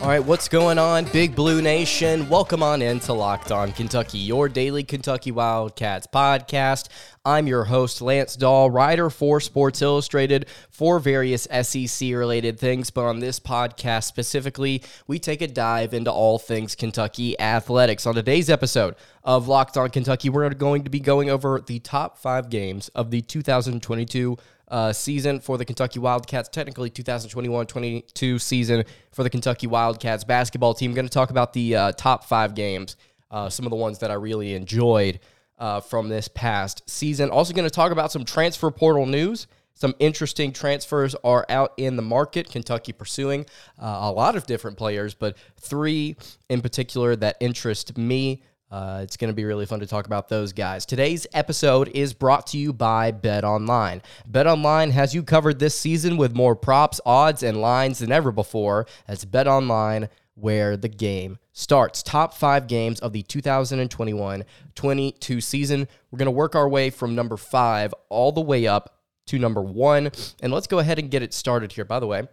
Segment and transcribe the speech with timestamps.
[0.00, 2.28] All right, what's going on, Big Blue Nation?
[2.28, 6.88] Welcome on into Locked On Kentucky, your daily Kentucky Wildcats podcast.
[7.24, 12.90] I'm your host, Lance Dahl, writer for Sports Illustrated for various SEC related things.
[12.90, 18.06] But on this podcast specifically, we take a dive into all things Kentucky athletics.
[18.06, 22.16] On today's episode of Locked On Kentucky, we're going to be going over the top
[22.18, 24.38] five games of the 2022
[24.70, 30.74] uh, season for the Kentucky Wildcats, technically 2021 22 season for the Kentucky Wildcats basketball
[30.74, 30.94] team.
[30.94, 32.96] Going to talk about the uh, top five games,
[33.30, 35.20] uh, some of the ones that I really enjoyed
[35.58, 37.30] uh, from this past season.
[37.30, 39.46] Also, going to talk about some transfer portal news.
[39.74, 42.50] Some interesting transfers are out in the market.
[42.50, 43.46] Kentucky pursuing
[43.80, 46.16] uh, a lot of different players, but three
[46.48, 48.42] in particular that interest me.
[48.70, 50.84] Uh, it's going to be really fun to talk about those guys.
[50.84, 54.02] Today's episode is brought to you by Bet Online.
[54.26, 58.30] Bet Online has you covered this season with more props, odds, and lines than ever
[58.30, 58.86] before.
[59.06, 62.02] That's Bet Online, where the game starts.
[62.02, 64.44] Top five games of the 2021
[64.74, 65.88] 22 season.
[66.10, 69.62] We're going to work our way from number five all the way up to number
[69.62, 70.10] one.
[70.42, 71.84] And let's go ahead and get it started here.
[71.84, 72.28] By the way,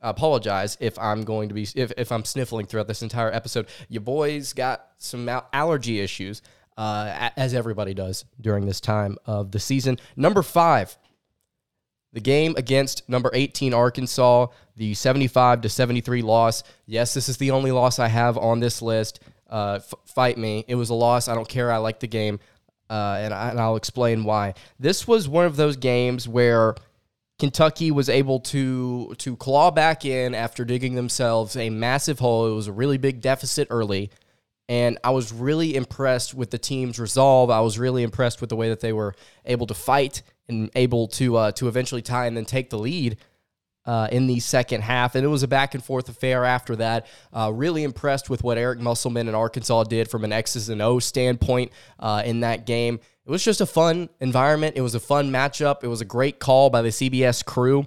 [0.00, 3.66] apologize if I'm going to be if, if I'm sniffling throughout this entire episode.
[3.88, 6.42] Your boys got some allergy issues,
[6.76, 9.98] uh, as everybody does during this time of the season.
[10.16, 10.96] Number five,
[12.12, 16.62] the game against number 18 Arkansas, the 75 to 73 loss.
[16.86, 19.20] Yes, this is the only loss I have on this list.
[19.50, 20.64] Uh, f- fight me.
[20.68, 21.28] It was a loss.
[21.28, 21.72] I don't care.
[21.72, 22.38] I like the game,
[22.88, 24.54] uh, and, I, and I'll explain why.
[24.78, 26.76] This was one of those games where
[27.38, 32.50] Kentucky was able to to claw back in after digging themselves a massive hole.
[32.50, 34.10] It was a really big deficit early,
[34.68, 37.48] and I was really impressed with the team's resolve.
[37.50, 41.06] I was really impressed with the way that they were able to fight and able
[41.08, 43.18] to uh, to eventually tie and then take the lead
[43.88, 45.16] uh, in the second half.
[45.16, 47.06] And it was a back and forth affair after that.
[47.32, 51.00] Uh, really impressed with what Eric Musselman and Arkansas did from an X's and O
[51.00, 54.78] standpoint uh, in that game it was just a fun environment.
[54.78, 55.84] It was a fun matchup.
[55.84, 57.84] It was a great call by the CBS crew.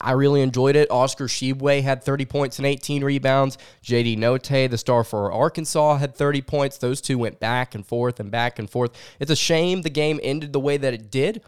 [0.00, 0.90] I really enjoyed it.
[0.90, 3.58] Oscar Tshiebwe had 30 points and 18 rebounds.
[3.84, 6.78] JD Notae, the star for Arkansas, had 30 points.
[6.78, 8.92] Those two went back and forth and back and forth.
[9.20, 11.42] It's a shame the game ended the way that it did.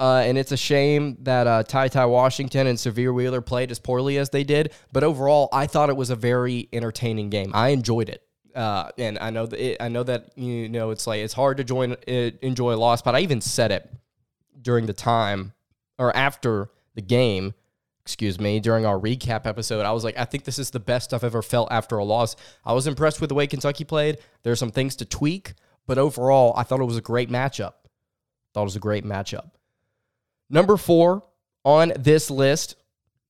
[0.00, 3.78] Uh, and it's a shame that uh, Ty Ty Washington and Sahvir Wheeler played as
[3.78, 4.72] poorly as they did.
[4.92, 7.50] But overall, I thought it was a very entertaining game.
[7.52, 8.22] I enjoyed it.
[8.54, 11.58] Uh, and I know that it, I know that you know it's like it's hard
[11.58, 13.90] to join it, enjoy a loss, but I even said it
[14.60, 15.52] during the time
[15.98, 17.52] or after the game.
[18.00, 21.12] Excuse me, during our recap episode, I was like, I think this is the best
[21.12, 22.34] I've ever felt after a loss.
[22.64, 24.16] I was impressed with the way Kentucky played.
[24.42, 25.52] There's some things to tweak,
[25.86, 27.74] but overall, I thought it was a great matchup.
[28.54, 29.50] Thought it was a great matchup.
[30.50, 31.22] Number four
[31.64, 32.76] on this list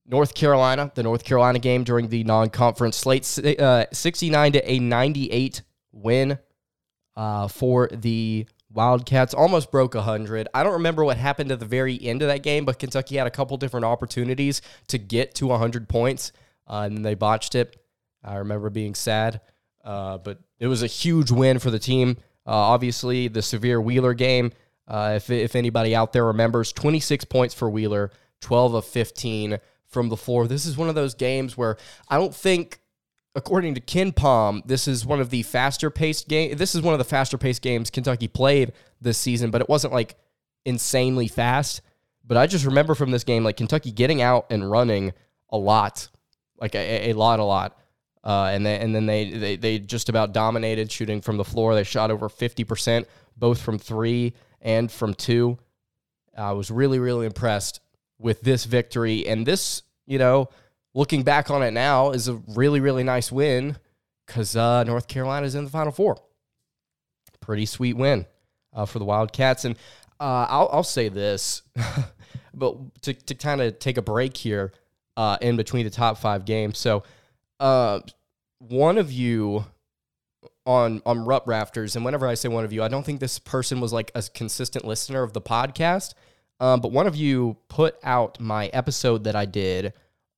[0.05, 5.61] North Carolina, the North Carolina game during the non-conference slate, uh, 69 to a 98
[5.91, 6.39] win
[7.15, 9.33] uh, for the Wildcats.
[9.33, 10.47] Almost broke 100.
[10.53, 13.27] I don't remember what happened at the very end of that game, but Kentucky had
[13.27, 16.31] a couple different opportunities to get to 100 points,
[16.67, 17.77] uh, and they botched it.
[18.23, 19.41] I remember being sad,
[19.83, 22.17] uh, but it was a huge win for the team.
[22.45, 24.51] Uh, obviously, the Sahvir Wheeler game,
[24.91, 29.57] uh, if, if anybody out there remembers, 26 points for Wheeler, 12 of 15
[29.87, 30.47] from the floor.
[30.47, 31.77] This is one of those games where
[32.09, 32.81] I don't think,
[33.33, 36.57] according to KenPom, this is one of the faster paced game.
[36.57, 39.93] This is one of the faster paced games Kentucky played this season, but it wasn't
[39.93, 40.17] like
[40.65, 41.81] insanely fast.
[42.27, 45.13] But I just remember from this game, like Kentucky getting out and running
[45.49, 46.09] a lot,
[46.59, 47.77] like a, a lot, a lot.
[48.25, 51.75] Uh, and then and then they, they they just about dominated shooting from the floor.
[51.75, 55.57] They shot over fifty percent, both from three and from two.
[56.37, 57.81] I was really really impressed
[58.21, 59.27] with this victory.
[59.27, 60.49] And this, you know,
[60.93, 63.77] looking back on it now, is a really, really nice win
[64.25, 66.17] because uh, North Carolina is in the Final Four.
[67.39, 68.25] Pretty sweet win
[68.73, 69.65] uh, for the Wildcats.
[69.65, 69.75] And
[70.19, 71.63] uh, I'll, I'll, say this,
[72.53, 74.71] but to, to kind of take a break here
[75.17, 76.77] uh, in between the top five games.
[76.77, 77.03] So,
[77.59, 78.01] uh,
[78.59, 79.65] one of you
[80.65, 83.39] on on Rupp Rafters, and whenever I say one of you, I don't think this
[83.39, 86.13] person was like a consistent listener of the podcast.
[86.59, 89.93] Um, but one of you put out my episode that I did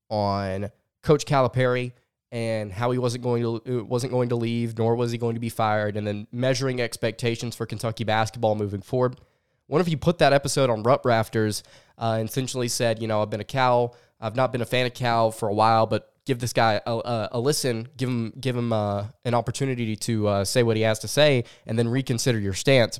[0.09, 0.71] on
[1.01, 1.91] Coach Calipari
[2.31, 5.41] and how he wasn't going to wasn't going to leave, nor was he going to
[5.41, 9.19] be fired, and then measuring expectations for Kentucky basketball moving forward.
[9.67, 11.63] One of you put that episode on Rupp Rafters
[11.97, 14.85] uh, and essentially said, you know, I've been a Cal, I've not been a fan
[14.85, 18.33] of Cal for a while, but give this guy a, a, a listen, give him
[18.39, 21.87] give him uh, an opportunity to uh, say what he has to say, and then
[21.87, 22.99] reconsider your stance.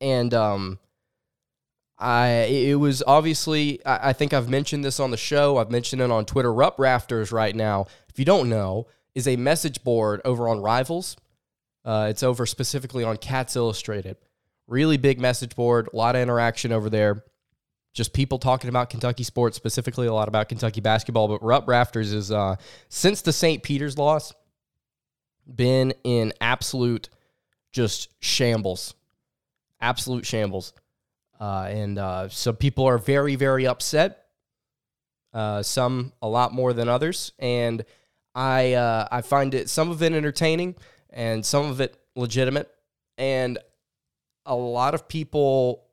[0.00, 0.78] And um,
[1.98, 5.58] I it was obviously I, I think I've mentioned this on the show.
[5.58, 6.52] I've mentioned it on Twitter.
[6.52, 11.16] Rupp Rafters right now, if you don't know, is a message board over on Rivals.
[11.84, 14.16] Uh, it's over specifically on Cats Illustrated.
[14.66, 17.22] Really big message board, a lot of interaction over there
[17.96, 21.28] just people talking about Kentucky sports, specifically a lot about Kentucky basketball.
[21.28, 22.56] But Rupp Rafters is uh,
[22.90, 23.62] since the St.
[23.62, 24.34] Peter's loss,
[25.52, 27.08] been in absolute
[27.72, 28.94] just shambles,
[29.80, 30.74] absolute shambles,
[31.40, 34.24] uh, and uh, so people are very very upset.
[35.32, 37.82] Uh, some a lot more than others, and
[38.34, 40.74] I uh, I find it some of it entertaining
[41.08, 42.70] and some of it legitimate,
[43.16, 43.58] and
[44.44, 45.85] a lot of people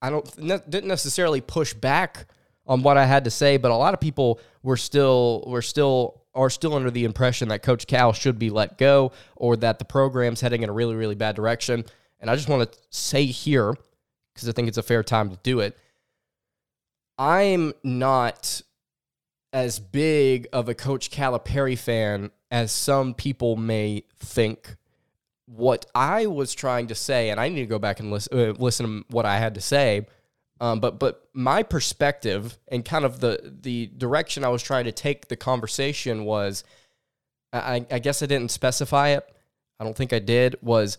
[0.00, 2.26] I don't ne- didn't necessarily push back
[2.66, 6.22] on what I had to say, but a lot of people were still were still
[6.34, 9.84] are still under the impression that Coach Cal should be let go or that the
[9.84, 11.84] program's heading in a really really bad direction.
[12.20, 13.74] And I just want to say here
[14.34, 15.76] because I think it's a fair time to do it.
[17.18, 18.62] I'm not
[19.52, 24.76] as big of a Coach Calipari fan as some people may think
[25.48, 28.52] what I was trying to say, and I need to go back and listen, uh,
[28.58, 30.06] listen to what I had to say.
[30.60, 34.92] Um, but but my perspective and kind of the the direction I was trying to
[34.92, 36.64] take the conversation was,
[37.52, 39.24] I, I guess I didn't specify it.
[39.78, 40.56] I don't think I did.
[40.60, 40.98] Was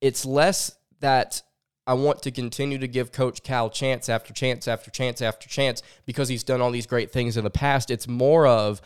[0.00, 1.42] it's less that
[1.86, 5.82] I want to continue to give Coach Cal chance after chance after chance after chance
[6.06, 7.90] because he's done all these great things in the past.
[7.90, 8.80] It's more of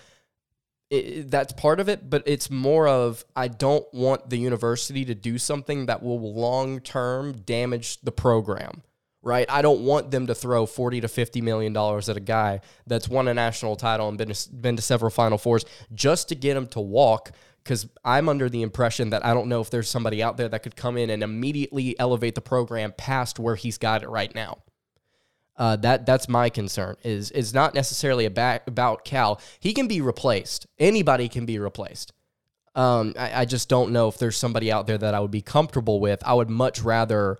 [0.90, 5.14] it, that's part of it, but it's more of I don't want the university to
[5.14, 8.82] do something that will long term damage the program.
[9.22, 12.60] Right, I don't want them to throw forty to fifty million dollars at a guy
[12.86, 16.36] that's won a national title and been to, been to several Final Fours just to
[16.36, 17.32] get him to walk.
[17.64, 20.62] Because I'm under the impression that I don't know if there's somebody out there that
[20.62, 24.58] could come in and immediately elevate the program past where he's got it right now.
[25.58, 26.96] Uh, that that's my concern.
[27.02, 29.40] Is is not necessarily about about Cal.
[29.58, 30.66] He can be replaced.
[30.78, 32.12] Anybody can be replaced.
[32.74, 35.40] Um, I, I just don't know if there's somebody out there that I would be
[35.40, 36.22] comfortable with.
[36.26, 37.38] I would much rather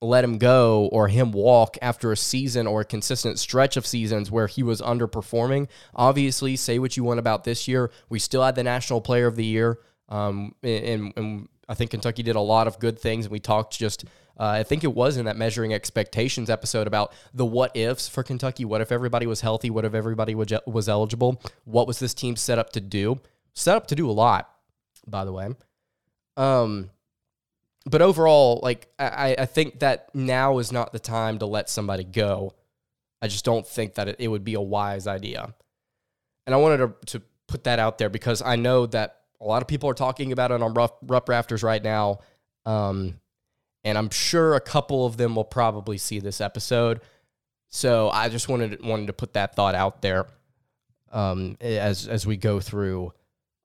[0.00, 4.30] let him go or him walk after a season or a consistent stretch of seasons
[4.30, 5.68] where he was underperforming.
[5.94, 7.90] Obviously, say what you want about this year.
[8.08, 9.78] We still had the National Player of the Year.
[10.08, 13.26] Um, and, and I think Kentucky did a lot of good things.
[13.26, 14.04] And we talked just
[14.40, 18.22] uh, I think it was in that measuring expectations episode about the what ifs for
[18.22, 18.64] Kentucky.
[18.64, 19.68] What if everybody was healthy?
[19.68, 21.42] What if everybody was, eligible?
[21.66, 23.20] What was this team set up to do?
[23.52, 24.50] Set up to do a lot,
[25.06, 25.50] by the way.
[26.38, 26.88] Um,
[27.84, 32.04] but overall, like I, I think that now is not the time to let somebody
[32.04, 32.54] go.
[33.20, 35.54] I just don't think that it, it would be a wise idea.
[36.46, 39.60] And I wanted to, to put that out there because I know that a lot
[39.60, 42.20] of people are talking about it on rough, Rupp Rafters right now.
[42.64, 43.20] Um,
[43.84, 47.00] and I'm sure a couple of them will probably see this episode.
[47.68, 50.26] So I just wanted wanted to put that thought out there
[51.12, 53.12] um, as as we go through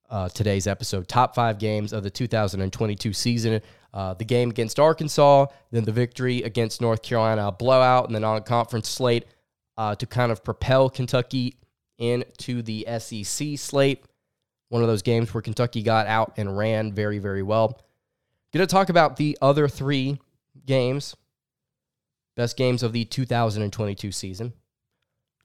[0.10, 1.08] uh, today's episode.
[1.08, 3.62] Top five games of the 2022 season.
[3.94, 8.36] Uh, the game against Arkansas, then the victory against North Carolina, blowout, and then on
[8.36, 9.26] a conference slate
[9.78, 11.58] uh, to kind of propel Kentucky
[11.98, 14.04] into the SEC slate.
[14.68, 17.80] One of those games where Kentucky got out and ran very, very well.
[18.56, 20.18] Going to talk about the other three
[20.66, 21.14] games,
[22.38, 24.54] best games of the 2022 season.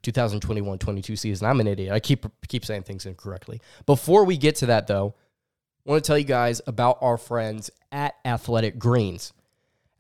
[0.05, 1.49] 2021-22 season.
[1.49, 1.93] I'm an idiot.
[1.93, 3.61] I keep keep saying things incorrectly.
[3.85, 5.17] Before we get to that though,
[5.85, 9.33] I want to tell you guys about our friends at Athletic Greens.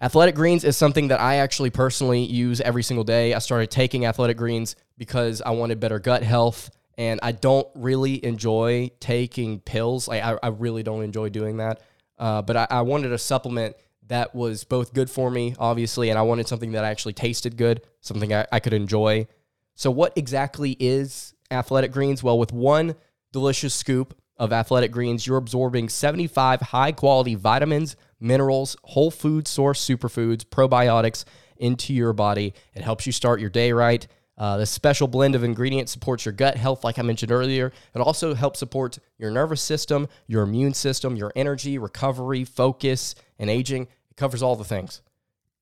[0.00, 3.34] Athletic Greens is something that I actually personally use every single day.
[3.34, 8.24] I started taking Athletic Greens because I wanted better gut health and I don't really
[8.24, 10.06] enjoy taking pills.
[10.06, 11.82] Like I, I really don't enjoy doing that.
[12.20, 13.76] Uh, but I, I, wanted a supplement
[14.08, 17.80] that was both good for me, obviously, and I wanted something that actually tasted good,
[18.02, 19.26] something I, I could enjoy.
[19.74, 22.22] So, what exactly is Athletic Greens?
[22.22, 22.94] Well, with one
[23.32, 29.82] delicious scoop of Athletic Greens, you're absorbing 75 high quality vitamins, minerals, whole food source
[29.82, 31.24] superfoods, probiotics
[31.56, 32.52] into your body.
[32.74, 34.06] It helps you start your day right.
[34.40, 37.72] Uh, this special blend of ingredients supports your gut health, like I mentioned earlier.
[37.94, 43.50] It also helps support your nervous system, your immune system, your energy, recovery, focus, and
[43.50, 43.82] aging.
[43.82, 45.02] It covers all the things.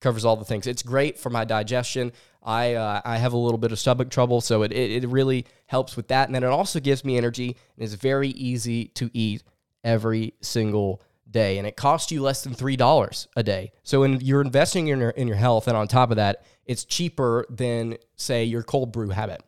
[0.01, 0.67] covers all the things.
[0.67, 2.13] It's great for my digestion.
[2.43, 5.45] I uh, I have a little bit of stomach trouble, so it, it, it really
[5.67, 6.29] helps with that.
[6.29, 9.43] And then it also gives me energy and is very easy to eat
[9.85, 11.59] every single day.
[11.59, 13.73] And it costs you less than $3 a day.
[13.83, 16.85] So when you're investing in your, in your health, and on top of that, it's
[16.85, 19.43] cheaper than, say, your cold brew habit.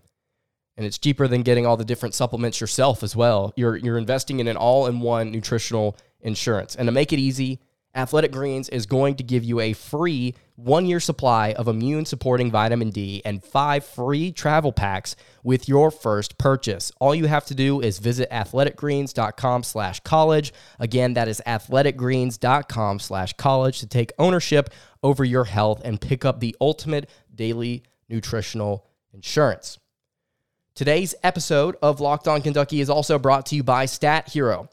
[0.80, 3.52] and it's cheaper than getting all the different supplements yourself as well.
[3.54, 6.75] You're you're investing in an all-in-one nutritional insurance.
[6.75, 7.60] And to make it easy,
[7.94, 10.34] Athletic Greens is going to give you a free
[10.64, 15.90] one year supply of immune supporting vitamin D and five free travel packs with your
[15.90, 16.93] first purchase.
[17.00, 20.52] All you have to do is visit athleticgreens.com slash college.
[20.79, 24.71] Again, that is athleticgreens.com slash college to take ownership
[25.02, 29.79] over your health and pick up the ultimate daily nutritional insurance.
[30.75, 34.69] Today's episode of Locked On Kentucky is also brought to you by Stat Hero.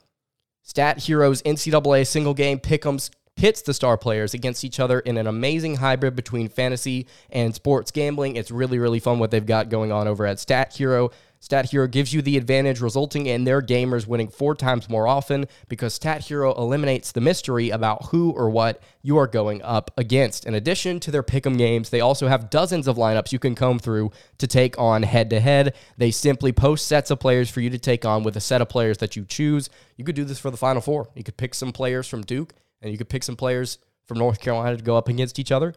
[0.63, 5.27] Stat Heroes NCAA single game pick'ems pits the star players against each other in an
[5.27, 8.35] amazing hybrid between fantasy and sports gambling.
[8.35, 11.11] It's really, really fun what they've got going on over at Stat Hero.
[11.39, 15.45] Stat Hero gives you the advantage, resulting in their gamers winning four times more often
[15.69, 20.47] because Stat Hero eliminates the mystery about who or what you are going up against.
[20.47, 23.77] In addition to their pick'em games, they also have dozens of lineups you can comb
[23.77, 25.75] through to take on head to head.
[25.95, 28.69] They simply post sets of players for you to take on with a set of
[28.69, 29.69] players that you choose.
[29.95, 31.09] You could do this for the Final Four.
[31.13, 34.39] You could pick some players from Duke, and you could pick some players from North
[34.39, 35.73] Carolina to go up against each other.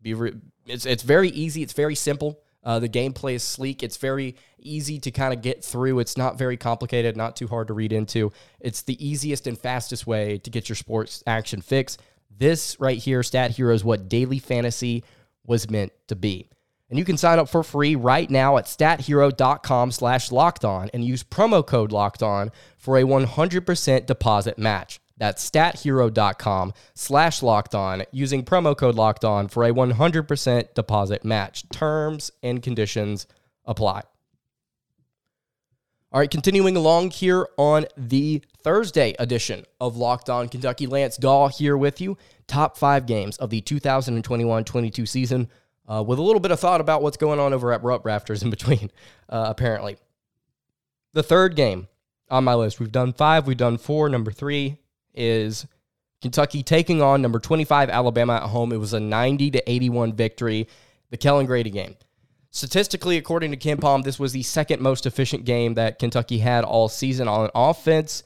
[0.00, 0.34] Be re-
[0.66, 1.62] it's it's very easy.
[1.62, 2.40] It's very simple.
[2.62, 3.82] Uh, the gameplay is sleek.
[3.82, 5.98] It's very easy to kind of get through.
[5.98, 8.32] It's not very complicated, not too hard to read into.
[8.58, 11.98] It's the easiest and fastest way to get your sports action fix.
[12.36, 15.04] This right here, Stat Hero, is what daily fantasy
[15.46, 16.48] was meant to be.
[16.88, 21.04] And you can sign up for free right now at stathero.com slash locked on and
[21.04, 25.00] use promo code locked on for a 100% deposit match.
[25.16, 31.68] That's stathero.com slash locked on using promo code locked on for a 100% deposit match.
[31.68, 33.26] Terms and conditions
[33.64, 34.02] apply.
[36.12, 40.86] All right, continuing along here on the Thursday edition of Locked On Kentucky.
[40.86, 42.16] Lance Dahl here with you.
[42.46, 45.48] Top five games of the 2021 22 season
[45.88, 48.44] uh, with a little bit of thought about what's going on over at Rupp Rafters
[48.44, 48.92] in between,
[49.28, 49.96] uh, apparently.
[51.14, 51.88] The third game
[52.30, 54.08] on my list, we've done five, we've done four.
[54.08, 54.78] Number three
[55.14, 55.66] is
[56.20, 58.72] Kentucky taking on number 25 Alabama at home.
[58.72, 60.68] It was a 90 to 81 victory,
[61.10, 61.96] the Kellan Grady game.
[62.50, 66.88] Statistically, according to KenPom, this was the second most efficient game that Kentucky had all
[66.88, 68.22] season on offense.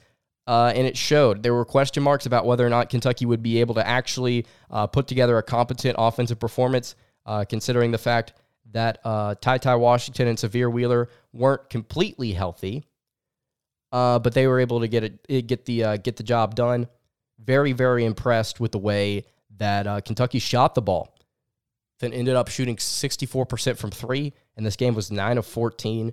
[0.47, 3.61] Uh, and it showed there were question marks about whether or not Kentucky would be
[3.61, 6.95] able to actually uh, put together a competent offensive performance,
[7.27, 8.33] uh, considering the fact
[8.73, 12.85] that uh, Ty Ty Washington and Sahvir Wheeler weren't completely healthy,
[13.93, 16.89] uh, but they were able to get it, get the uh, get the job done.
[17.39, 19.25] Very very impressed with the way
[19.59, 21.19] that uh, Kentucky shot the ball
[22.01, 26.13] then ended up shooting 64% from three, and this game was 9 of 14.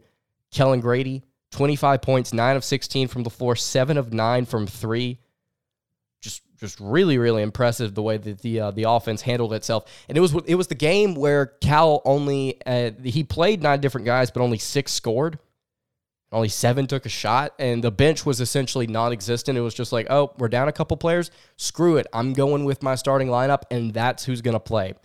[0.51, 5.19] Kellan Grady, 25 points, 9 of 16 from the floor, 7 of 9 from three.
[6.21, 9.83] Just just really, really impressive the way that the uh, the offense handled itself.
[10.07, 14.05] And it was it was the game where Cal only uh, he played nine different
[14.05, 15.37] guys, but only six scored.
[16.31, 19.57] Only seven took a shot, and the bench was essentially non-existent.
[19.57, 21.31] It was just like, oh, we're down a couple players.
[21.55, 24.95] Screw it, I'm going with my starting lineup, and that's who's going to play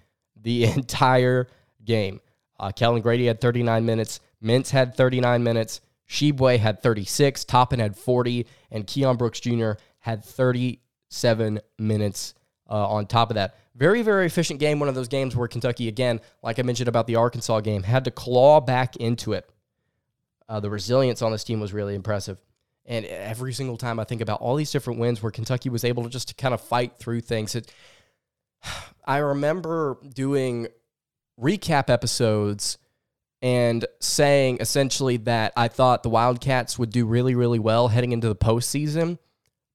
[0.42, 1.46] the entire
[1.84, 2.20] game.
[2.58, 4.20] Uh, Kellan Grady had 39 minutes.
[4.42, 5.80] Mintz had 39 minutes.
[6.08, 7.44] Tshiebwe had 36.
[7.44, 8.46] Toppin had 40.
[8.70, 9.72] And Keion Brooks Jr.
[10.00, 12.34] had 37 minutes
[12.68, 13.54] uh, on top of that.
[13.74, 14.78] Very, very efficient game.
[14.78, 18.04] One of those games where Kentucky, again, like I mentioned about the Arkansas game, had
[18.04, 19.48] to claw back into it.
[20.50, 22.36] Uh, the resilience on this team was really impressive.
[22.84, 26.02] And every single time I think about all these different wins where Kentucky was able
[26.02, 27.72] to just to kind of fight through things, it,
[29.04, 30.66] I remember doing
[31.40, 32.78] recap episodes
[33.40, 38.28] and saying essentially that I thought the Wildcats would do really, really well heading into
[38.28, 39.18] the postseason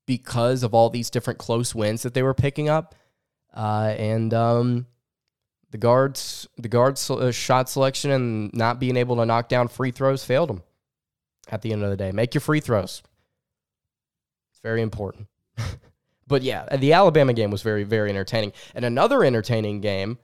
[0.05, 2.95] because of all these different close wins that they were picking up.
[3.53, 4.87] Uh, and um,
[5.71, 9.91] the guards, the guards' uh, shot selection and not being able to knock down free
[9.91, 10.61] throws failed them.
[11.49, 13.03] At the end of the day, make your free throws.
[14.51, 15.27] It's very important.
[16.27, 18.53] But yeah, the Alabama game was very, very entertaining.
[18.73, 20.17] And another entertaining game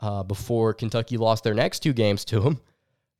[0.00, 2.60] uh, before Kentucky lost their next two games to them.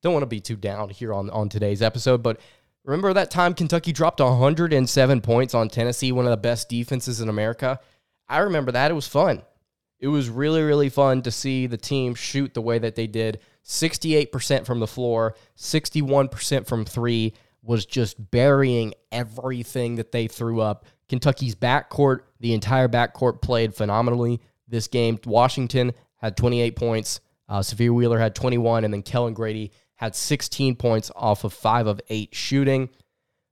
[0.03, 2.41] Don't want to be too down here on, on today's episode, but
[2.85, 7.29] remember that time Kentucky dropped 107 points on Tennessee, one of the best defenses in
[7.29, 7.79] America?
[8.29, 8.91] I remember that.
[8.91, 9.43] It was fun.
[10.01, 13.39] It was really, really fun to see the team shoot the way that they did
[13.65, 20.85] 68% from the floor, 61% from three, was just burying everything that they threw up.
[21.09, 25.19] Kentucky's backcourt, the entire backcourt played phenomenally this game.
[25.25, 27.21] Washington had 28 points.
[27.49, 31.87] Uh, Sahvir Wheeler had 21, and then Kellan Grady had 16 points off of five
[31.87, 32.89] of eight shooting.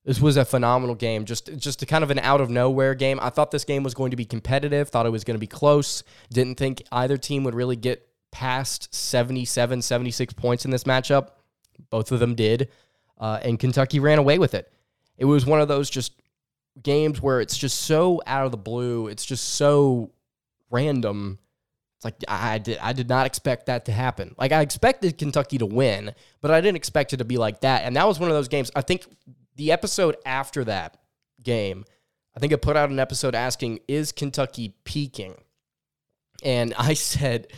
[0.05, 3.21] This was a phenomenal game, just just a kind of an out of nowhere game.
[3.21, 5.47] I thought this game was going to be competitive, thought it was going to be
[5.47, 6.03] close.
[6.33, 11.31] Didn't think either team would really get past 77, 76 points in this matchup.
[11.91, 12.69] Both of them did.
[13.19, 14.73] uh, and Kentucky ran away with it.
[15.19, 16.13] It was one of those just
[16.83, 19.09] games where it's just so out of the blue.
[19.09, 20.13] It's just so
[20.71, 21.39] random.
[21.97, 24.35] It's like I did I did not expect that to happen.
[24.39, 27.83] Like I expected Kentucky to win, but I didn't expect it to be like that.
[27.85, 28.71] And that was one of those games.
[28.75, 29.05] I think
[29.57, 30.97] the episode after that
[31.43, 31.85] game,
[32.35, 35.35] I think I put out an episode asking, "Is Kentucky peaking?"
[36.43, 37.49] And I said,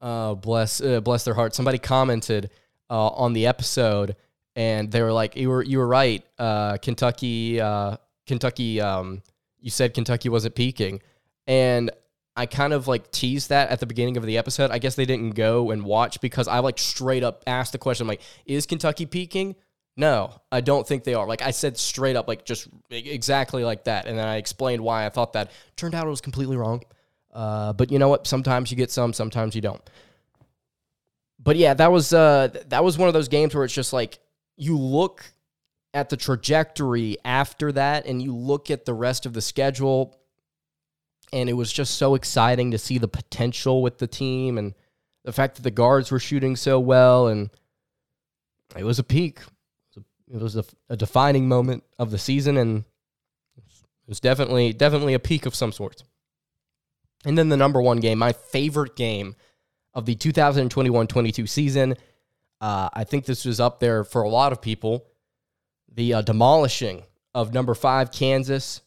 [0.00, 2.50] uh, "Bless, uh, bless their heart." Somebody commented
[2.90, 4.16] uh, on the episode,
[4.56, 6.24] and they were like, "You were, you were right.
[6.38, 7.96] Uh, Kentucky, uh,
[8.26, 8.80] Kentucky.
[8.80, 9.22] Um,
[9.60, 11.00] you said Kentucky wasn't peaking,"
[11.46, 11.90] and
[12.36, 14.70] I kind of like teased that at the beginning of the episode.
[14.70, 18.06] I guess they didn't go and watch because I like straight up asked the question,
[18.06, 19.56] like, "Is Kentucky peaking?"
[19.96, 21.26] No, I don't think they are.
[21.26, 24.06] Like I said straight up, like just exactly like that.
[24.06, 25.52] And then I explained why I thought that.
[25.76, 26.82] Turned out it was completely wrong.
[27.34, 28.26] Uh, but you know what?
[28.26, 29.82] Sometimes you get some, sometimes you don't.
[31.38, 34.18] But yeah, that was uh, that was one of those games where it's just like
[34.56, 35.24] you look
[35.92, 40.16] at the trajectory after that, and you look at the rest of the schedule,
[41.32, 44.74] and it was just so exciting to see the potential with the team and
[45.24, 47.50] the fact that the guards were shooting so well, and
[48.76, 49.40] it was a peak
[50.32, 52.84] it was a, a defining moment of the season, and
[53.56, 56.02] it was definitely definitely a peak of some sort.
[57.24, 59.36] And then the number one game, my favorite game
[59.94, 61.94] of the 2021-22 season.
[62.60, 65.06] Uh, I think this was up there for a lot of people.
[65.92, 67.04] The uh, demolishing
[67.34, 68.82] of number five Kansas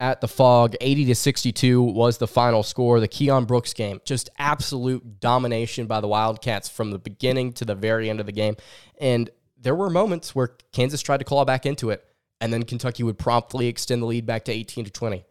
[0.00, 3.00] at the Phog, 80 to 62 was the final score.
[3.00, 7.74] The Keion Brooks game, just absolute domination by the Wildcats from the beginning to the
[7.74, 8.56] very end of the game.
[9.00, 12.04] And there were moments where Kansas tried to claw back into it,
[12.40, 15.24] and then Kentucky would promptly extend the lead back to 18 to 20.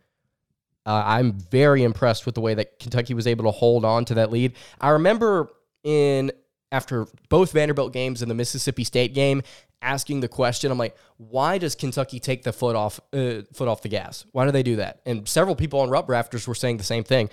[0.85, 4.15] Uh, I'm very impressed with the way that Kentucky was able to hold on to
[4.15, 4.53] that lead.
[4.81, 5.49] I remember
[5.83, 6.31] in
[6.71, 9.43] after both Vanderbilt games and the Mississippi State game,
[9.81, 13.81] asking the question, I'm like, why does Kentucky take the foot off uh, foot off
[13.81, 14.25] the gas?
[14.31, 15.01] Why do they do that?
[15.05, 17.29] And several people on Rupp Rafters were saying the same thing.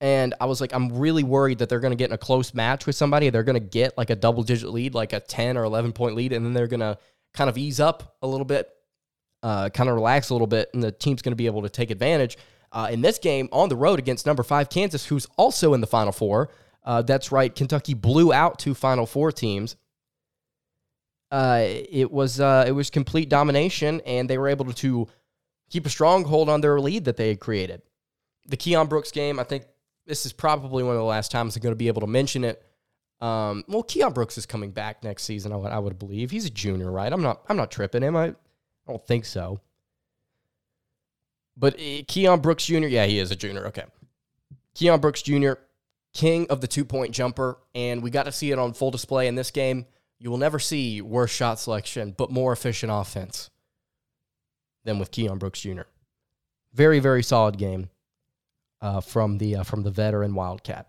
[0.00, 2.52] And I was like, I'm really worried that they're going to get in a close
[2.52, 3.30] match with somebody.
[3.30, 6.14] They're going to get like a double digit lead, like a 10 or 11 point
[6.14, 6.98] lead, and then they're going to
[7.32, 8.68] kind of ease up a little bit,
[9.42, 11.70] uh, kind of relax a little bit, and the team's going to be able to
[11.70, 12.36] take advantage.
[12.74, 15.86] Uh, in this game on the road against number five Kansas, who's also in the
[15.86, 16.50] Final Four.
[16.82, 19.76] Uh, that's right, Kentucky blew out two Final Four teams.
[21.30, 25.06] Uh, it was uh, it was complete domination, and they were able to
[25.70, 27.80] keep a strong hold on their lead that they had created.
[28.46, 29.64] The Keion Brooks game, I think
[30.06, 32.44] this is probably one of the last times I'm going to be able to mention
[32.44, 32.62] it.
[33.20, 35.52] Um, well, Keion Brooks is coming back next season.
[35.52, 37.12] I would, I would believe he's a junior, right?
[37.12, 37.42] I'm not.
[37.48, 38.16] I'm not tripping him.
[38.16, 38.34] I, I
[38.88, 39.60] don't think so.
[41.56, 42.86] But Keion Brooks Jr.
[42.86, 43.66] Yeah, he is a junior.
[43.66, 43.84] Okay,
[44.74, 45.52] Keion Brooks Jr.
[46.12, 49.26] King of the two point jumper, and we got to see it on full display
[49.28, 49.86] in this game.
[50.18, 53.50] You will never see worse shot selection, but more efficient offense
[54.84, 55.82] than with Keion Brooks Jr.
[56.72, 57.90] Very, very solid game
[58.80, 60.88] uh, from the uh, from the veteran Wildcat.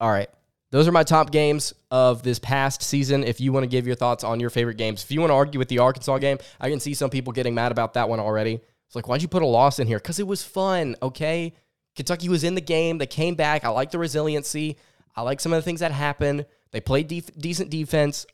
[0.00, 0.28] All right.
[0.72, 3.22] Those are my top games of this past season.
[3.22, 5.34] If you want to give your thoughts on your favorite games, if you want to
[5.34, 8.20] argue with the Arkansas game, I can see some people getting mad about that one
[8.20, 8.60] already.
[8.86, 9.98] It's like, why'd you put a loss in here?
[9.98, 11.54] Because it was fun, okay?
[11.96, 12.98] Kentucky was in the game.
[12.98, 13.64] They came back.
[13.64, 14.76] I like the resiliency.
[15.16, 16.46] I like some of the things that happened.
[16.70, 18.26] They played def- decent defense.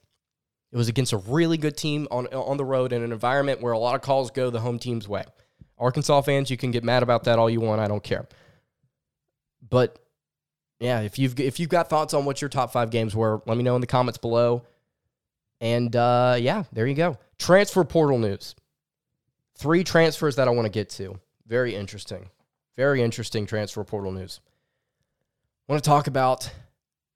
[0.72, 3.72] It was against a really good team on, on the road in an environment where
[3.72, 5.24] a lot of calls go the home team's way.
[5.78, 7.80] Arkansas fans, you can get mad about that all you want.
[7.80, 8.26] I don't care.
[9.68, 9.98] But
[10.80, 13.56] yeah, if you've if you've got thoughts on what your top five games were, let
[13.56, 14.64] me know in the comments below.
[15.60, 17.18] And uh, yeah, there you go.
[17.38, 18.54] Transfer portal news.
[19.62, 21.20] Three transfers that I want to get to.
[21.46, 22.28] Very interesting.
[22.76, 24.40] Very interesting transfer portal news.
[25.68, 26.50] I want to talk about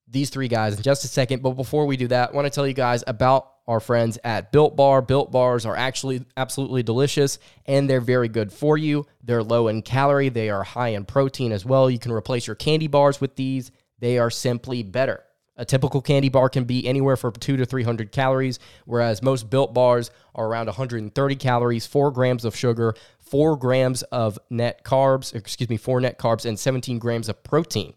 [0.07, 1.43] these three guys in just a second.
[1.43, 4.53] But before we do that, I want to tell you guys about our friends at
[4.53, 5.03] Built Bar.
[5.03, 9.07] Built Bars are actually absolutely delicious and they're very good for you.
[9.25, 11.91] They're low in calorie, they are high in protein as well.
[11.91, 15.25] You can replace your candy bars with these, they are simply better.
[15.57, 19.73] A typical candy bar can be anywhere from two to 300 calories, whereas most built
[19.73, 25.71] bars are around 130 calories, four grams of sugar, four grams of net carbs, excuse
[25.71, 27.95] me, four net carbs, and 17 grams of protein.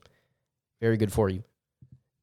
[0.80, 1.43] Very good for you.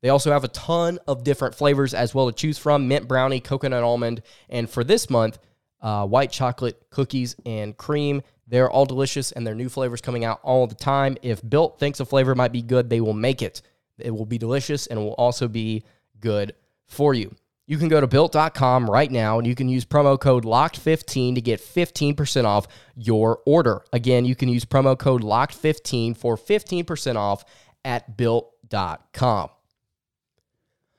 [0.03, 3.41] They also have a ton of different flavors as well to choose from mint brownie,
[3.41, 5.39] coconut almond, and for this month,
[5.81, 8.23] uh, white chocolate, cookies, and cream.
[8.47, 11.17] They're all delicious and their new flavors coming out all the time.
[11.23, 13.63] If Built thinks a flavor might be good, they will make it.
[13.99, 15.85] It will be delicious and it will also be
[16.21, 16.55] good
[16.87, 17.35] for you.
[17.69, 21.41] You can go to built.com right now and you can use promo code LOCKED15 to
[21.41, 23.83] get 15% off your order.
[23.93, 27.45] Again, you can use promo code LOCKED15 for 15% off
[27.85, 29.51] at built.com.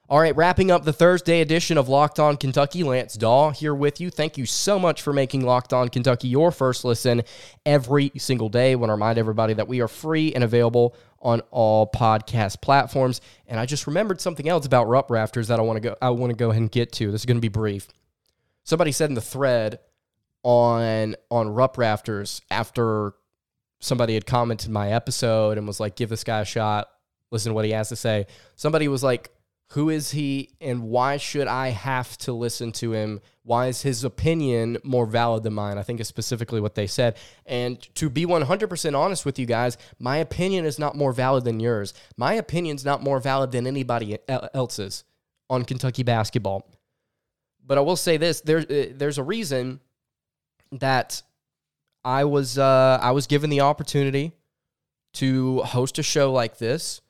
[0.09, 3.99] All right, wrapping up the Thursday edition of Locked On Kentucky, Lance Dahl here with
[3.99, 4.09] you.
[4.09, 7.23] Thank you so much for making Locked On Kentucky your first listen
[7.65, 8.71] every single day.
[8.71, 13.21] I want to remind everybody that we are free and available on all podcast platforms.
[13.47, 16.09] And I just remembered something else about Rupp Rafters that I want to go I
[16.11, 17.11] want to go ahead and get to.
[17.11, 17.87] This is going to be brief.
[18.63, 19.79] Somebody said in the thread
[20.43, 23.13] on on Rupp Rafters after
[23.79, 26.87] somebody had commented my episode and was like, give this guy a shot,
[27.31, 28.25] listen to what he has to say.
[28.55, 29.31] Somebody was like,
[29.71, 33.19] who is he and why should I have to listen to him?
[33.43, 35.77] Why is his opinion more valid than mine?
[35.77, 37.17] I think is specifically what they said.
[37.45, 41.59] And to be 100% honest with you guys, my opinion is not more valid than
[41.59, 41.93] yours.
[42.15, 44.17] My opinion's not more valid than anybody
[44.53, 45.03] else's
[45.49, 46.69] on Kentucky basketball.
[47.65, 49.81] But I will say this, there, uh, there's a reason
[50.71, 51.21] that
[52.05, 54.31] I was uh, I was given the opportunity
[55.15, 57.01] to host a show like this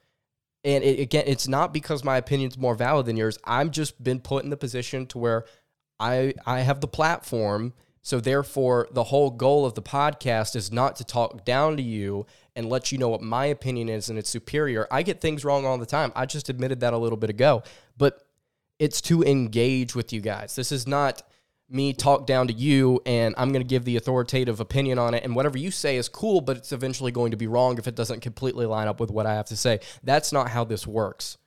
[0.67, 3.39] and it, again, it's not because my opinion's more valid than yours.
[3.45, 5.45] I'm just been put in the position to where
[5.99, 7.73] I I have the platform.
[8.01, 12.25] So therefore, the whole goal of the podcast is not to talk down to you
[12.55, 14.87] and let you know what my opinion is and it's superior.
[14.89, 16.13] I get things wrong all the time.
[16.15, 17.63] I just admitted that a little bit ago.
[17.97, 18.23] But
[18.79, 20.55] it's to engage with you guys.
[20.55, 21.21] This is not
[21.69, 25.23] me talk down to you and I'm going to give the authoritative opinion on it.
[25.23, 27.95] And whatever you say is cool, but it's eventually going to be wrong if it
[27.95, 29.79] doesn't completely line up with what I have to say.
[30.03, 31.37] That's not how this works.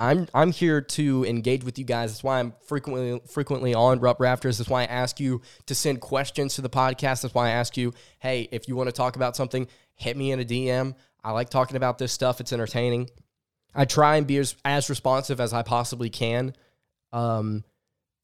[0.00, 2.12] I'm I'm here to engage with you guys.
[2.12, 4.58] That's why I'm frequently frequently on Rupp Rafters.
[4.58, 7.22] That's why I ask you to send questions to the podcast.
[7.22, 9.66] That's why I ask you, hey, if you want to talk about something,
[9.96, 10.94] hit me in a DM.
[11.24, 12.40] I like talking about this stuff.
[12.40, 13.10] It's entertaining.
[13.74, 16.54] I try and be as, as responsive as I possibly can.
[17.12, 17.64] Um,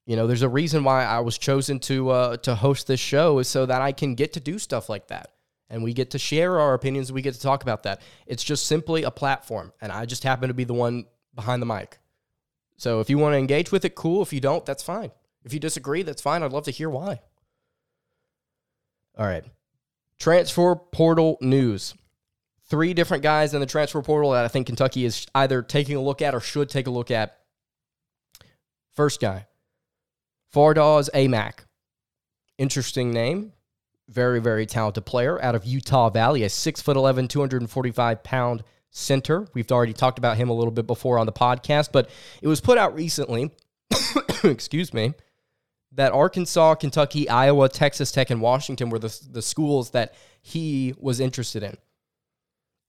[0.07, 3.39] you know, there's a reason why I was chosen to uh, to host this show
[3.39, 5.33] is so that I can get to do stuff like that,
[5.71, 7.11] and we get to share our opinions.
[7.11, 8.03] We get to talk about that.
[8.27, 11.67] It's just simply a platform, and I just happen to be the one behind the
[11.67, 11.99] mic.
[12.77, 14.21] So if you want to engage with it, cool.
[14.21, 15.11] If you don't, that's fine.
[15.45, 16.43] If you disagree, that's fine.
[16.43, 17.21] I'd love to hear why.
[19.17, 19.45] All right,
[20.19, 21.95] transfer portal news.
[22.67, 26.03] Three different guys in the transfer portal that I think Kentucky is either taking a
[26.03, 27.39] look at or should take a look at.
[28.93, 29.47] First guy,
[30.55, 31.65] Fardaws Aimaq.
[32.59, 33.53] Interesting name.
[34.09, 39.49] Very, very talented player out of Utah Valley, a 6'11, 245 pound center.
[39.55, 42.09] We've already talked about him a little bit before on the podcast, but
[42.41, 43.51] it was put out recently,
[44.45, 45.15] excuse me,
[45.93, 51.19] that Arkansas, Kentucky, Iowa, Texas Tech, and Washington were the, the schools that he was
[51.19, 51.77] interested in.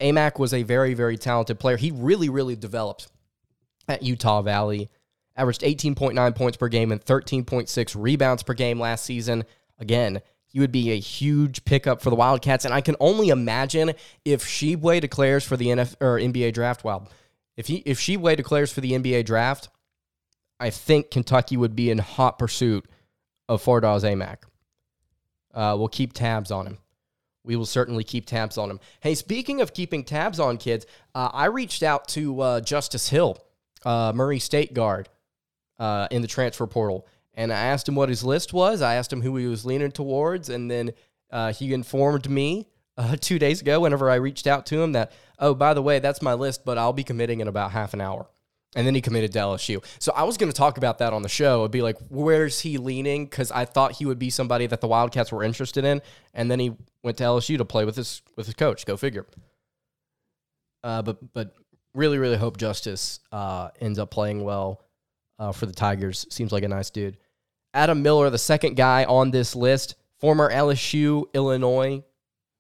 [0.02, 1.78] Aimaq was a very, very talented player.
[1.78, 3.08] He really, really developed
[3.88, 4.90] at Utah Valley
[5.36, 9.44] averaged 18.9 points per game and 13.6 rebounds per game last season.
[9.80, 10.22] Again,
[10.56, 13.92] he would be a huge pickup for the Wildcats, and I can only imagine
[14.24, 16.84] if Tshiebwe declares for the NF or NBA draft.
[16.84, 17.10] Well,
[17.58, 19.70] if he if Tshiebwe declares for the NBA draft,
[20.60, 22.86] I think Kentucky would be in hot pursuit
[23.50, 24.38] of Fardaws Aimaq.
[25.54, 26.78] Uh, we'll keep tabs on him.
[27.44, 28.80] We will certainly keep tabs on him.
[29.02, 33.38] Hey, speaking of keeping tabs on kids, uh, I reached out to uh, Justice Hill,
[33.86, 35.10] uh, Murray State guard,
[35.80, 37.08] uh, in the transfer portal.
[37.34, 38.82] And I asked him what his list was.
[38.82, 40.50] I asked him who he was leaning towards.
[40.50, 40.92] And then
[41.32, 45.12] uh, he informed me uh, two days ago, whenever I reached out to him, that,
[45.40, 48.02] oh, by the way, that's my list, but I'll be committing in about half an
[48.02, 48.28] hour.
[48.78, 49.84] And then he committed to LSU.
[50.00, 51.62] So I was going to talk about that on the show.
[51.62, 53.26] It'd be like, where's he leaning?
[53.26, 56.02] Because I thought he would be somebody that the Wildcats were interested in.
[56.34, 58.86] And then he went to LSU to play with his with his coach.
[58.86, 59.26] Go figure.
[60.84, 61.54] Uh, but but
[61.94, 64.82] really really hope Justice uh, ends up playing well
[65.40, 66.26] uh, for the Tigers.
[66.30, 67.18] Seems like a nice dude.
[67.74, 72.04] Adam Miller, the second guy on this list, former LSU Illinois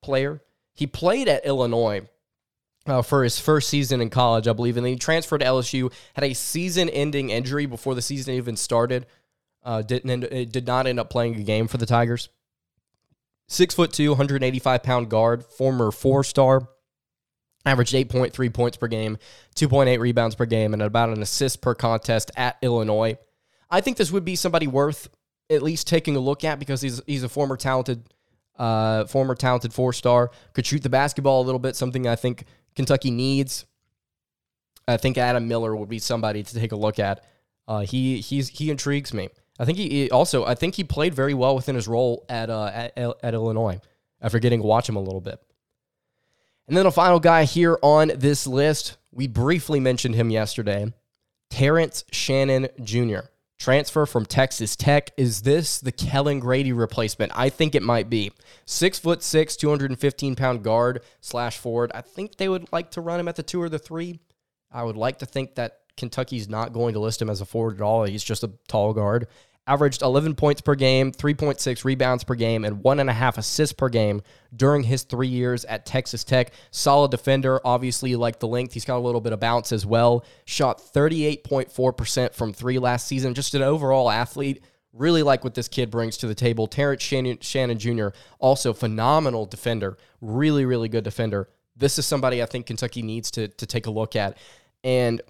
[0.01, 0.41] player.
[0.73, 2.01] He played at Illinois
[2.85, 5.91] uh, for his first season in college, I believe, and then he transferred to LSU.
[6.13, 9.05] Had a season-ending injury before the season even started.
[9.63, 12.29] Uh, didn't end, it did not end up playing a game for the Tigers.
[13.47, 16.67] Six foot two, 185 pound guard, former four star
[17.65, 19.17] averaged 8.3 points per game,
[19.55, 23.17] 2.8 rebounds per game, and about an assist per contest at Illinois.
[23.69, 25.09] I think this would be somebody worth
[25.49, 28.03] at least taking a look at because he's he's a former talented
[28.57, 30.31] uh, former talented four star.
[30.53, 33.65] Could shoot the basketball a little bit, something I think Kentucky needs.
[34.87, 37.25] I think Adam Miller would be somebody to take a look at.
[37.67, 39.29] Uh, he he's he intrigues me.
[39.57, 42.49] I think he, he, also I think he played very well within his role at
[42.49, 43.79] uh, at, at Illinois
[44.21, 45.39] after getting to watch him a little bit.
[46.67, 50.91] And then a final guy here on this list, we briefly mentioned him yesterday
[51.49, 53.27] Terrence Shannon Jr.,
[53.59, 55.11] transfer from Texas Tech.
[55.15, 57.31] Is this the Kellan Grady replacement?
[57.35, 58.31] I think it might be.
[58.65, 61.91] Six foot six, 215 pound guard slash forward.
[61.93, 64.19] I think they would like to run him at the two or the three.
[64.71, 67.75] I would like to think that Kentucky's not going to list him as a forward
[67.75, 68.03] at all.
[68.03, 69.27] He's just a tall guard.
[69.67, 73.73] Averaged 11 points per game, 3.6 rebounds per game, and one and a half assists
[73.73, 74.21] per game
[74.55, 76.51] during his three years at Texas Tech.
[76.69, 78.73] Solid defender, obviously, like the length.
[78.73, 80.23] He's got a little bit of bounce as well.
[80.45, 83.33] Shot 38.4% from three last season.
[83.33, 84.63] Just an overall athlete.
[84.93, 86.67] Really like what this kid brings to the table.
[86.67, 89.97] Terrence Shannon, Shannon Jr., also phenomenal defender.
[90.21, 91.49] Really, really good defender.
[91.75, 94.37] This is somebody I think Kentucky needs to, to take a look at.
[94.83, 95.21] And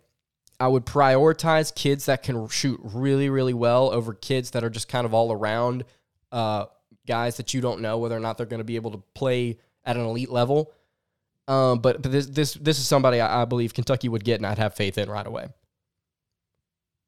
[0.59, 4.87] I would prioritize kids that can shoot really, really well over kids that are just
[4.87, 5.83] kind of all around
[6.31, 6.65] uh,
[7.07, 9.59] guys that you don't know whether or not they're going to be able to play
[9.83, 10.71] at an elite level.
[11.47, 14.47] Um, but but this this this is somebody I, I, believe Kentucky would get and
[14.47, 15.47] I'd have faith in right away.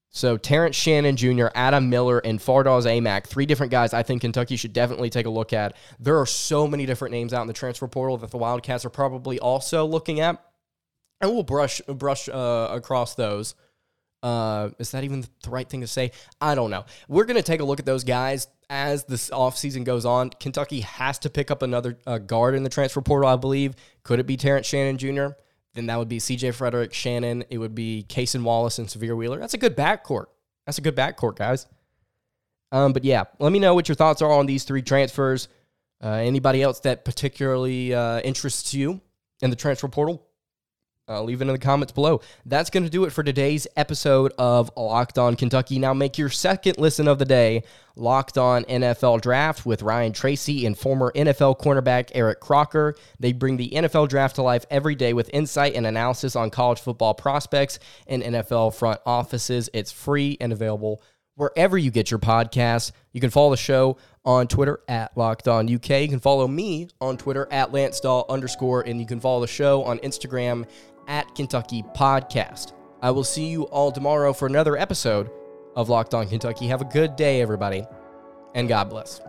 [0.10, 4.56] So Terrence Shannon Jr., Adam Miller, and Fardaws Aimaq, three different guys I think Kentucky
[4.56, 5.76] should definitely take a look at.
[6.00, 8.90] There are so many different names out in the transfer portal that the Wildcats are
[8.90, 10.44] probably also looking at
[11.22, 13.56] and we'll brush brush uh, across those.
[14.24, 16.12] Uh, is that even the right thing to say?
[16.42, 16.86] I don't know.
[17.08, 20.32] We're going to take a look at those guys as this offseason goes on.
[20.32, 23.76] Kentucky has to pick up another uh, guard in the transfer portal, I believe.
[24.04, 25.36] Could it be Terrence Shannon Jr.?
[25.76, 27.44] Then that would be CJ Frederick, Shannon.
[27.50, 29.40] It would be Cason Wallace and Sahvir Wheeler.
[29.40, 30.26] That's a good backcourt.
[30.66, 31.68] That's a good backcourt, guys.
[32.72, 35.48] Um, but yeah, let me know what your thoughts are on these three transfers.
[36.04, 39.02] Uh, anybody else that particularly uh, interests you
[39.42, 40.27] in the transfer portal?
[41.10, 42.20] Uh, leave it in the comments below.
[42.46, 45.80] That's going to do it for today's episode of Locked On Kentucky.
[45.80, 47.64] Now, make your second listen of the day
[47.96, 52.96] Locked On NFL Draft with Ryan Tracy and former NFL cornerback Eric Crocker.
[53.22, 56.82] They bring the NFL Draft to life every day with insight and analysis on college
[56.82, 59.70] football prospects and NFL front offices.
[59.74, 61.02] It's free and available
[61.36, 62.92] wherever you get your podcasts.
[63.14, 65.90] You can follow the show on Twitter at Locked On UK.
[66.02, 69.48] You can follow me on Twitter at Lance Dahl underscore, and you can follow the
[69.48, 70.68] show on Instagram
[71.08, 72.74] at Kentucky Podcast.
[73.02, 75.30] I will see you all tomorrow for another episode
[75.76, 76.68] of Locked On Kentucky.
[76.68, 77.86] Have a good day, everybody,
[78.56, 79.22] and God bless.